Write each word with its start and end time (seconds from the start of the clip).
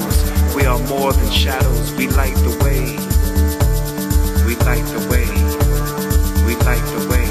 echoes. 0.00 0.54
We 0.54 0.66
are 0.66 0.78
more 0.88 1.12
than 1.12 1.30
shadows, 1.30 1.92
we 1.94 2.08
light 2.08 2.34
the 2.36 2.56
way. 2.64 2.96
We 4.46 4.56
light 4.66 4.84
the 4.92 5.02
way. 5.08 5.26
We 6.46 6.54
light 6.66 6.84
the 6.94 7.08
way. 7.08 7.28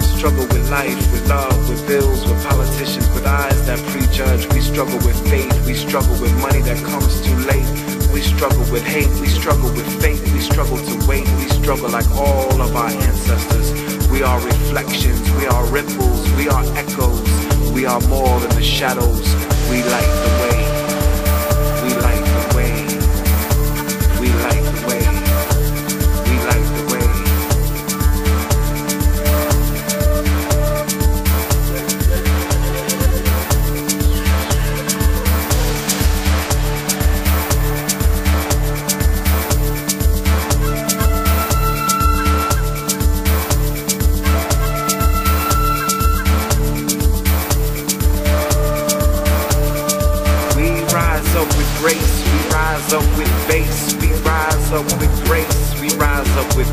We 0.00 0.18
Struggle 0.18 0.46
with 0.48 0.70
life, 0.70 1.12
with 1.12 1.28
love, 1.28 1.68
with 1.68 1.86
bills, 1.86 2.26
with 2.28 2.44
politicians, 2.46 3.08
with 3.14 3.26
eyes 3.26 3.66
that 3.66 3.78
prejudge. 3.90 4.52
We 4.52 4.60
struggle 4.60 4.98
with 4.98 5.18
faith, 5.30 5.66
we 5.66 5.74
struggle 5.74 6.20
with 6.20 6.34
money 6.40 6.60
that 6.62 6.84
comes 6.84 7.20
too 7.22 7.36
late. 7.48 7.66
We 8.12 8.20
struggle 8.20 8.66
with 8.70 8.84
hate, 8.84 9.08
we 9.20 9.28
struggle 9.28 9.70
with 9.72 9.88
faith, 10.02 10.20
we 10.32 10.40
struggle 10.40 10.76
to 10.76 11.06
wait, 11.08 11.26
we 11.38 11.48
struggle 11.48 11.88
like 11.88 12.10
all 12.10 12.60
of 12.60 12.76
our 12.76 12.90
ancestors. 12.90 13.72
We 14.10 14.22
are 14.22 14.40
reflections, 14.40 15.30
we 15.32 15.46
are 15.46 15.64
ripples, 15.66 16.30
we 16.34 16.48
are 16.48 16.64
echoes, 16.76 17.22
we 17.72 17.86
are 17.86 18.00
more 18.08 18.40
than 18.40 18.50
the 18.50 18.62
shadows. 18.62 19.34
We 19.70 19.84
light 19.84 20.02
the 20.02 20.30
way. 20.42 20.69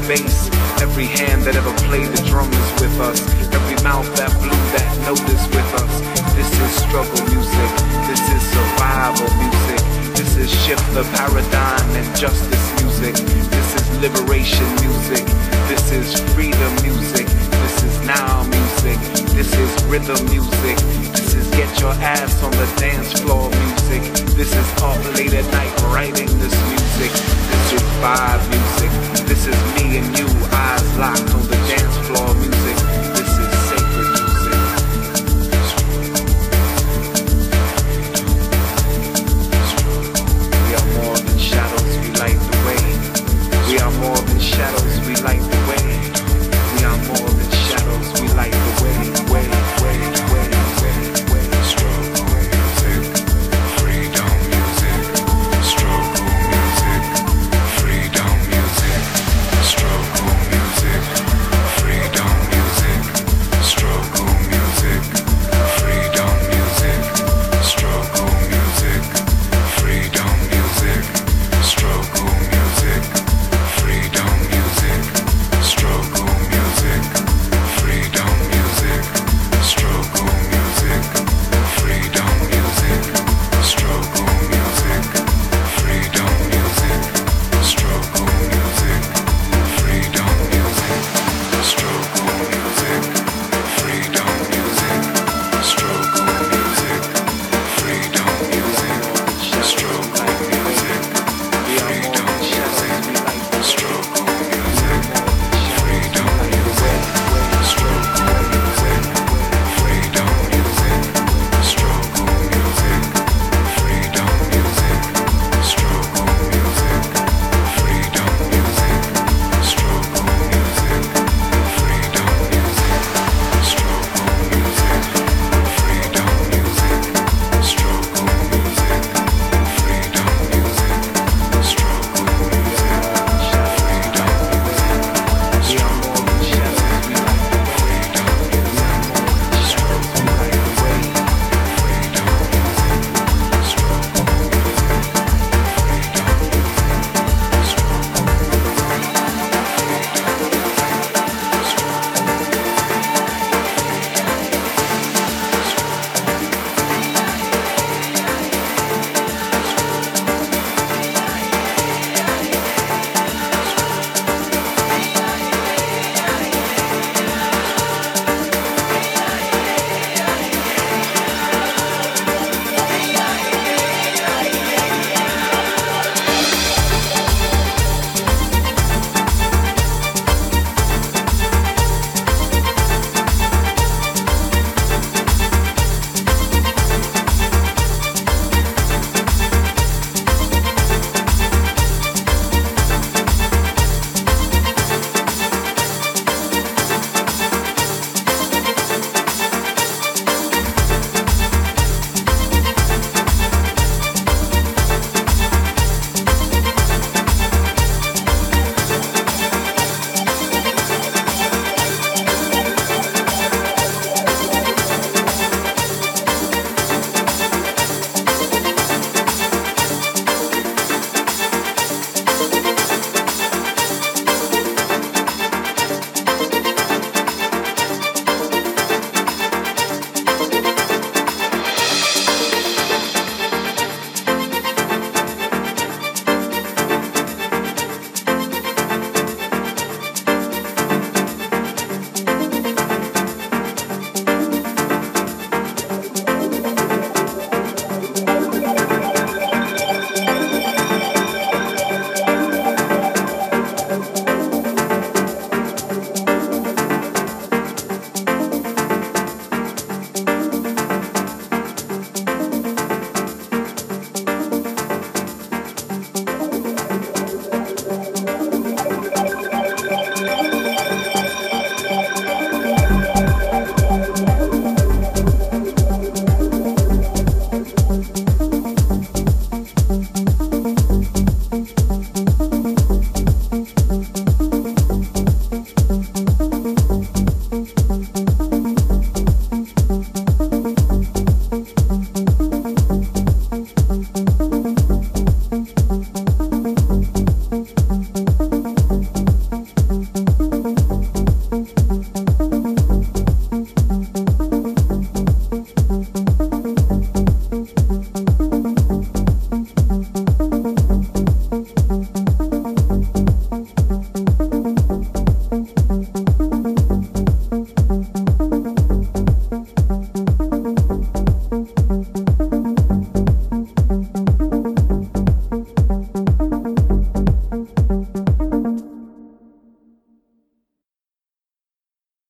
Every 0.08 1.04
hand 1.04 1.44
that 1.44 1.60
ever 1.60 1.76
played 1.84 2.08
the 2.16 2.24
drum 2.32 2.48
is 2.48 2.72
with 2.80 2.96
us, 3.04 3.20
every 3.52 3.76
mouth 3.84 4.08
that 4.16 4.32
blew 4.40 4.56
that 4.72 4.88
note 5.04 5.20
is 5.28 5.44
with 5.52 5.68
us. 5.84 5.94
This 6.32 6.48
is 6.48 6.72
struggle 6.80 7.20
music, 7.28 7.70
this 8.08 8.24
is 8.32 8.40
survival 8.56 9.28
music, 9.36 9.84
this 10.16 10.40
is 10.40 10.48
shift 10.64 10.80
the 10.96 11.04
paradigm 11.12 11.92
and 12.00 12.08
justice 12.16 12.66
music, 12.80 13.20
this 13.52 13.70
is 13.76 13.84
liberation 14.00 14.64
music, 14.80 15.28
this 15.68 15.92
is 15.92 16.16
freedom 16.32 16.72
music, 16.88 17.28
this 17.28 17.84
is 17.84 18.00
now 18.08 18.48
music, 18.48 18.96
this 19.36 19.52
is 19.60 19.70
rhythm 19.92 20.24
music, 20.32 20.80
this 21.20 21.36
is 21.36 21.52
get 21.52 21.68
your 21.84 21.92
ass 22.00 22.32
on 22.48 22.52
the 22.56 22.68
dance 22.80 23.12
floor 23.20 23.52
music. 23.52 24.08
This 24.40 24.56
is 24.56 24.70
up 24.80 25.04
late 25.20 25.34
at 25.34 25.44
night 25.52 25.74
writing 25.92 26.32
this 26.40 26.56
music 26.64 26.77
music 26.98 27.12
and 27.52 27.80
survive 27.80 28.50
music. 28.50 29.28
This 29.28 29.46
is 29.48 29.56
me 29.76 29.98
and 29.98 30.18
you, 30.18 30.26
eyes 30.52 30.98
locked 30.98 31.34
on 31.36 31.42
the 31.44 31.56
dance 31.68 31.98
floor. 32.08 32.34
Music. 32.36 32.57